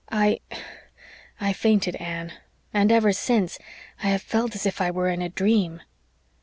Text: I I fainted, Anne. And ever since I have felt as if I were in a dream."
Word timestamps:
I 0.09 0.39
I 1.39 1.53
fainted, 1.53 1.95
Anne. 1.97 2.33
And 2.73 2.91
ever 2.91 3.13
since 3.13 3.59
I 4.01 4.07
have 4.07 4.23
felt 4.23 4.55
as 4.55 4.65
if 4.65 4.81
I 4.81 4.89
were 4.89 5.09
in 5.09 5.21
a 5.21 5.29
dream." 5.29 5.83